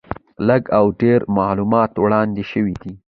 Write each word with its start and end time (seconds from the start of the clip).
لږ 0.47 0.63
او 0.77 0.85
ډېر 1.01 1.19
معلومات 1.37 1.91
وړاندې 2.03 2.43
شوي 2.51 2.75
دي. 2.81 2.93